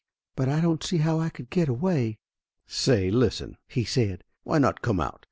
"But 0.35 0.49
I 0.49 0.61
don't 0.61 0.83
see 0.83 0.97
how 0.97 1.19
I 1.19 1.29
could 1.29 1.51
get 1.51 1.69
away." 1.69 2.17
"Say, 2.65 3.11
listen!" 3.11 3.57
he 3.67 3.83
said. 3.85 4.23
"Why 4.43 4.57
not 4.57 4.81
come 4.81 4.99
out 4.99 5.19